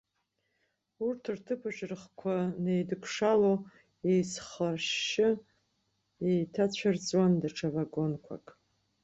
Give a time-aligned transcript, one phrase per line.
[1.05, 3.53] Урҭ рҭыԥаҿы рыхқәа неидыкшало,
[4.09, 5.29] еицырхашьшьы
[6.29, 8.45] еиҭаацәырҵуан даҽа вагонқәак.